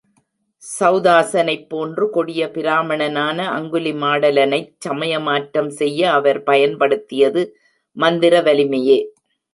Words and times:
செளதாசனைப்போன்று 0.63 2.05
கொடிய 2.09 2.47
பிராமணனான 2.55 3.37
அங்குலிடமாலனைச் 3.57 4.71
சமயமாற்றம் 4.79 5.71
செய்ய 5.79 6.11
அவர் 6.11 6.43
பயன்படுத்தியது 6.43 7.43
மந்திரவலிமையே. 7.97 8.99